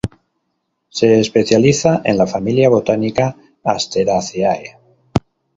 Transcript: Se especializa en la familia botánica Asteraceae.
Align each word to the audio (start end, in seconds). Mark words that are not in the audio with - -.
Se 0.89 1.19
especializa 1.19 2.01
en 2.03 2.17
la 2.17 2.25
familia 2.25 2.69
botánica 2.69 3.35
Asteraceae. 3.63 4.79